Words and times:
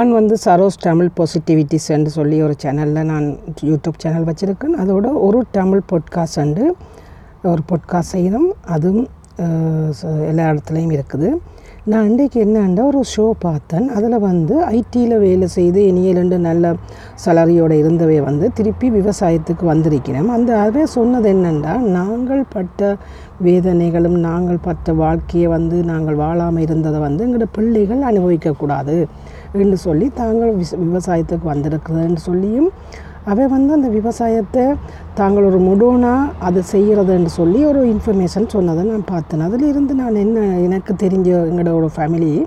நான் 0.00 0.12
வந்து 0.12 0.36
சரோஸ் 0.44 0.76
தமிழ் 0.80 1.08
பாசிட்டிவிட்டிஸ்ன்னு 1.16 2.12
சொல்லி 2.14 2.36
ஒரு 2.42 2.54
சேனலில் 2.62 3.08
நான் 3.10 3.26
யூடியூப் 3.70 3.98
சேனல் 4.02 4.26
வச்சுருக்கேன். 4.28 4.76
அதோட 4.82 5.06
ஒரு 5.26 5.38
தமிழ் 5.56 5.82
பொட்காஸ்ட் 5.90 6.38
அண்டு 6.42 6.62
ஒரு 7.50 7.62
பொட்காஸ்ட் 7.70 8.12
செய்யணும் 8.12 8.46
அதுவும் 8.74 9.08
எல்லா 10.30 10.44
இடத்துலையும் 10.50 10.94
இருக்குது. 10.96 11.28
நான் 11.88 12.08
இன்றைக்கு 12.08 12.38
என்னென்னா 12.44 12.82
ஒரு 12.88 13.02
ஷோ 13.12 13.30
பார்த்தேன். 13.38 13.86
அதில் 13.96 14.16
வந்து 14.18 14.54
ஐடியில் 14.78 15.14
வேலை 15.18 15.46
செய்து 15.54 15.80
இனியலண்டு 15.90 16.38
நல்ல 16.38 16.72
சலரியோடு 17.24 17.76
இருந்தவை 17.82 18.20
வந்து 18.20 18.46
திருப்பி 18.52 18.90
விவசாயத்துக்கு 18.90 19.64
வந்திருக்கிறேன். 19.70 20.28
அந்த 20.28 20.50
அதே 20.58 20.84
சொன்னது 20.86 21.28
என்னென்னா 21.32 21.74
நாங்கள் 21.98 22.42
பட்ட 22.48 22.96
வேதனைகளும் 23.44 24.18
நாங்கள் 24.28 24.60
பட்ட 24.62 24.92
வாழ்க்கையை 24.92 25.48
வந்து 25.56 25.76
நாங்கள் 25.92 26.14
வாழாமல் 26.14 26.62
இருந்ததை 26.62 27.00
வந்து 27.00 27.24
எங்களோட 27.26 27.48
பிள்ளைகள் 27.52 28.08
அனுபவிக்கக்கூடாது 28.10 28.96
என்று 29.52 29.78
சொல்லி 29.86 30.08
தாங்கள் 30.22 30.52
விஸ் 30.60 30.76
விவசாயத்துக்கு 30.84 31.48
வந்திருக்கிறதுன்னு 31.54 32.22
சொல்லியும் 32.28 32.70
அவை 33.24 33.46
வந்து 33.46 33.72
அந்த 33.72 33.88
விவசாயத்தை 33.88 34.74
தாங்கள் 35.14 35.44
ஒரு 35.44 35.58
முடோனாக 35.58 36.30
அதை 36.38 36.62
செய்கிறதுன்னு 36.72 37.24
சொல்லி 37.24 37.64
ஒரு 37.64 37.94
இன்ஃபர்மேஷன் 37.94 38.48
சொன்னதை 38.48 38.84
நான் 38.84 39.04
பார்த்தேன். 39.04 39.40
அதிலிருந்து 39.40 39.94
நான் 39.94 40.14
என்ன 40.14 40.40
எனக்கு 40.40 40.94
தெரிஞ்ச 40.94 41.26
எங்களோட 41.26 41.88
ஃபேமிலி 41.96 42.46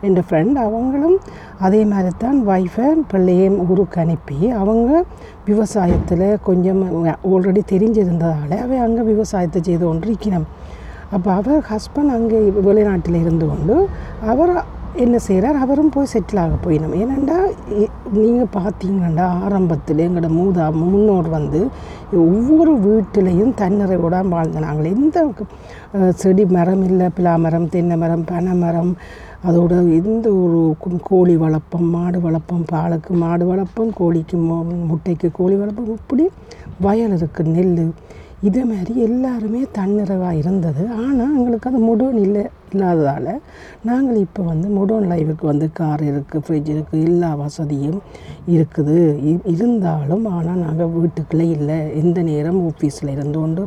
என் 0.00 0.16
ஃப்ரெண்ட் 0.30 0.54
அவங்களும் 0.54 1.18
அதே 1.58 1.84
மாதிரி 1.84 2.14
தான் 2.18 2.48
ஒய்ஃபை 2.48 2.92
பிள்ளையும் 3.08 3.70
ஊருக்கு 3.70 4.00
அனுப்பி 4.00 4.48
அவங்க 4.48 5.04
விவசாயத்தில் 5.46 6.40
கொஞ்சம் 6.42 6.82
ஆல்ரெடி 7.24 7.62
தெரிஞ்சிருந்ததால் 7.72 8.58
அவை 8.58 8.78
அங்கே 8.78 9.02
விவசாயத்தை 9.02 9.62
செய்து 9.62 9.86
கொண்டு 9.86 10.42
அப்போ 11.10 11.32
அவர் 11.32 11.64
ஹஸ்பண்ட் 11.70 12.12
அங்கே 12.12 12.38
வெளிநாட்டில் 12.38 13.20
இருந்து 13.20 13.46
கொண்டு 13.46 13.88
அவர் 14.26 14.64
என்ன 14.94 15.18
செய்கிறார் 15.18 15.56
அவரும் 15.56 15.88
போய் 15.88 16.10
செட்டில் 16.12 16.40
ஆக 16.40 16.54
போயிடும் 16.64 16.94
ஏனண்டா 16.94 17.36
நீங்கள் 18.12 18.52
பார்த்தீங்கன்னா 18.52 19.26
ஆரம்பத்தில் 19.40 19.98
எங்களோட 19.98 20.28
மூதா 20.32 20.70
முன்னோர் 20.82 21.28
வந்து 21.28 21.60
ஒவ்வொரு 22.24 22.72
வீட்டிலையும் 22.78 23.54
தன்னிறைவோட 23.54 24.10
வாழ்ந்த 24.10 24.34
வாழ்ந்தனாங்களே 24.36 24.92
எந்த 24.96 25.18
செடி 26.12 26.44
மரம் 26.46 26.84
இல்லை 26.84 27.08
பிலா 27.16 27.36
மரம் 27.36 27.68
தென்னை 27.68 27.96
மரம் 27.96 28.24
பனை 28.24 28.54
மரம் 28.54 28.92
அதோட 29.44 29.72
எந்த 29.96 30.26
ஒரு 30.34 30.60
கோழி 31.02 31.36
வளர்ப்போம் 31.36 31.90
மாடு 31.90 32.18
வளர்ப்போம் 32.20 32.64
பாலுக்கு 32.72 33.14
மாடு 33.14 33.46
வளர்ப்போம் 33.46 33.92
கோழிக்கு 33.98 34.36
மு- 34.40 34.60
முட்டைக்கு 34.86 35.30
கோழி 35.32 35.54
வளர்ப்போம். 35.54 35.98
இப்படி 35.98 36.26
வயல் 36.80 37.10
இருக்குது 37.10 37.48
நெல் 37.48 37.74
இதே 38.48 38.62
மாதிரி 38.70 38.94
எல்லாருமே 39.06 39.60
தன்னிறைவாக 39.76 40.40
இருந்தது. 40.40 40.82
ஆனால் 41.02 41.34
எங்களுக்கு 41.38 41.68
அது 41.70 41.80
முடோன் 41.88 42.18
இல்லை 42.24 42.42
இல்லாததால் 42.72 43.30
நாங்கள் 43.88 44.18
இப்போ 44.24 44.42
வந்து 44.50 44.68
முடோன் 44.78 45.06
லைவுக்கு 45.12 45.44
வந்து 45.50 45.66
கார் 45.78 46.02
இருக்குது 46.10 46.42
ஃப்ரிட்ஜ் 46.46 46.70
இருக்குது 46.74 47.04
எல்லா 47.10 47.30
வசதியும் 47.42 48.00
இருக்குது. 48.54 48.98
இருந்தாலும் 49.54 50.26
ஆனால் 50.36 50.62
நாங்கள் 50.64 50.92
வீட்டுக்குள்ளே 50.96 51.46
இல்லை. 51.56 51.78
எந்த 52.02 52.18
நேரம் 52.30 52.60
ஆஃபீஸில் 52.70 53.14
இருந்து 53.16 53.38
கொண்டு 53.44 53.64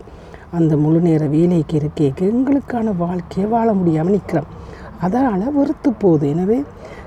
அந்த 0.58 0.74
முழு 0.84 1.00
நேர 1.08 1.24
வேலைக்கு 1.36 1.76
இருக்கேக்கு 1.82 2.26
எங்களுக்கான 2.34 2.94
வாழ்க்கையை 3.06 3.48
வாழ 3.56 3.70
முடியாமல் 3.80 4.16
நிற்கிறோம் 4.18 4.52
அதனால் 5.06 5.56
வெறுத்து 5.58 5.90
போகுது. 6.04 6.28
எனவே 6.36 6.60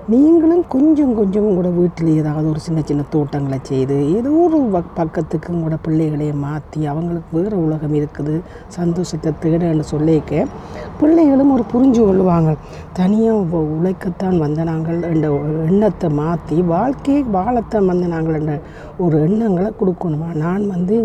நீங்களும் 0.09 0.63
கொஞ்சம் 0.69 1.15
கொஞ்சம் 1.15 1.47
உங்களோட 1.47 1.75
வீட்டில் 1.75 2.09
ஏதாவது 2.15 2.51
ஒரு 2.51 2.59
சின்ன 2.59 2.81
சின்ன 2.83 3.03
தோட்டங்களை 3.11 3.59
செய்து 3.63 3.97
ஏதோ 4.11 4.31
ஒரு 4.41 4.59
வ- 4.71 4.91
பக்கத்துக்கு 4.95 5.49
உங்களோட 5.53 5.77
பிள்ளைகளையே 5.83 6.35
மாற்றி 6.41 6.87
அவங்களுக்கு 6.87 7.39
வேறு 7.39 7.57
உலகம் 7.65 7.95
இருக்குது 7.95 8.35
சந்தோஷத்தை 8.69 9.33
தேடன்னு 9.43 9.85
சொல்லிக்க 9.91 10.33
பிள்ளைகளும் 11.01 11.53
ஒரு 11.53 11.65
புரிஞ்சு 11.73 12.01
கொள்வாங்க 12.03 12.53
தனியாக 12.93 13.39
உழைக்கத்தான் 13.75 14.39
வந்த 14.39 14.65
நாங்கள் 14.65 14.99
என்ற 15.11 15.29
எண்ணத்தை 15.67 16.09
மாற்றி 16.15 16.57
வாழ்க்கையை 16.71 17.23
வாழத்தான் 17.33 17.87
வந்த 17.87 18.07
நாங்கள் 18.07 18.35
என்ற 18.35 18.55
ஒரு 18.99 19.17
எண்ணங்களை 19.21 19.71
கொடுக்கணுமா? 19.81 20.31
நான் 20.37 20.67
வந்து 20.67 20.97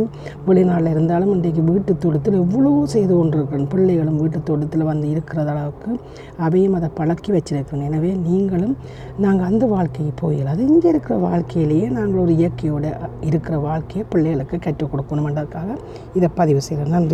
வெளிநாட்டில் 0.47 0.91
இருந்தாலும் 0.91 1.31
இன்றைக்கு 1.31 1.61
வீட்டு 1.63 1.97
தோட்டத்தில் 1.97 2.41
எவ்வளவோ 2.41 2.85
செய்து 2.87 3.13
கொண்டிருக்கிறேன். 3.15 3.67
பிள்ளைகளும் 3.67 4.17
வீட்டு 4.17 4.43
தோட்டத்தில் 4.43 4.83
வந்து 4.83 5.09
இருக்கிற 5.09 5.41
அளவுக்கு 5.45 5.91
அவையும் 6.39 6.73
அதை 6.73 6.89
பழக்கி 6.93 7.31
வச்சிருக்கிறேன். 7.31 7.63
எனவே 7.83 8.11
நீங்களும் 8.25 8.75
நாங்கள் 9.17 9.45
அந்த 9.45 9.65
வாழ்க்கைக்கு 9.65 10.13
போயிடலாம் 10.21 10.55
அது 10.55 10.67
இங்கே 10.67 10.87
இருக்கிற 10.87 11.15
வாழ்க்கையிலேயே 11.17 11.87
நாங்கள் 11.87 12.21
ஒரு 12.21 12.33
இயற்கையோட 12.33 12.85
இருக்கிற 13.21 13.57
வாழ்க்கையை 13.57 14.03
பிள்ளைகளுக்கு 14.09 14.59
கற்றுக் 14.59 14.93
கொடுக்கணுமென்றதுக்காக 14.93 15.77
இதை 16.13 16.29
பதிவு 16.35 16.61
செய்கிறேன். 16.61 16.91
நன்றி. 16.91 17.03